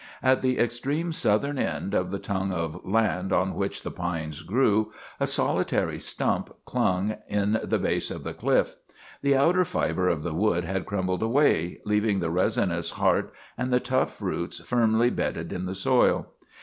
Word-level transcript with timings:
At 0.23 0.41
the 0.41 0.57
extreme 0.57 1.13
southern 1.13 1.59
end 1.59 1.93
of 1.93 2.09
the 2.09 2.17
tongue 2.17 2.51
of 2.51 2.83
land 2.83 3.31
on 3.31 3.53
which 3.53 3.83
the 3.83 3.91
pines 3.91 4.41
grew, 4.41 4.91
a 5.19 5.27
solitary 5.27 5.99
stump 5.99 6.51
clung 6.65 7.17
in 7.27 7.59
the 7.63 7.77
base 7.77 8.09
of 8.09 8.23
the 8.23 8.33
cliff. 8.33 8.77
The 9.21 9.35
outer 9.35 9.63
fiber 9.63 10.07
of 10.09 10.23
the 10.23 10.33
wood 10.33 10.63
had 10.63 10.87
crumbled 10.87 11.21
away, 11.21 11.81
leaving 11.85 12.19
the 12.19 12.31
resinous 12.31 12.89
heart 12.97 13.31
and 13.55 13.71
the 13.71 13.79
tough 13.79 14.19
roots 14.23 14.57
firmly 14.59 15.11
bedded 15.11 15.53
in 15.53 15.67
the 15.67 15.75
soil. 15.75 16.31